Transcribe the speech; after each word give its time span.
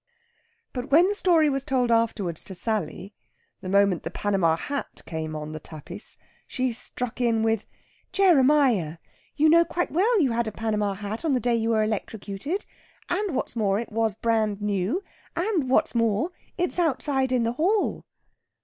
But 0.73 0.89
when 0.89 1.05
the 1.05 1.13
story 1.13 1.47
was 1.47 1.63
told 1.63 1.91
afterwards 1.91 2.43
to 2.45 2.55
Sally, 2.55 3.13
the 3.61 3.69
moment 3.69 4.01
the 4.01 4.09
Panama 4.09 4.55
hat 4.57 5.03
came 5.05 5.35
on 5.35 5.51
the 5.51 5.59
tapis, 5.59 6.17
she 6.47 6.71
struck 6.71 7.21
in 7.21 7.43
with, 7.43 7.67
"Jeremiah! 8.11 8.97
you 9.35 9.47
know 9.47 9.63
quite 9.63 9.91
well 9.91 10.19
you 10.19 10.31
had 10.31 10.47
a 10.47 10.51
Panama 10.51 10.95
hat 10.95 11.23
on 11.23 11.33
the 11.33 11.39
day 11.39 11.53
you 11.53 11.69
were 11.69 11.83
electrocuted. 11.83 12.65
And, 13.09 13.35
what's 13.35 13.55
more, 13.55 13.79
it 13.79 13.91
was 13.91 14.15
brand 14.15 14.59
new! 14.59 15.03
And, 15.35 15.69
what's 15.69 15.93
more, 15.93 16.31
it's 16.57 16.79
outside 16.79 17.31
in 17.31 17.43
the 17.43 17.53
hall!" 17.53 18.03